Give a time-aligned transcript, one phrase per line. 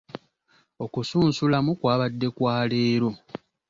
[0.83, 3.09] Okusunsulamu kwabadde kwa leero.